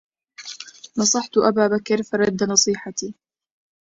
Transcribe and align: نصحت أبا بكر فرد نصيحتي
نصحت 0.97 1.37
أبا 1.37 1.67
بكر 1.67 2.03
فرد 2.03 2.43
نصيحتي 2.43 3.15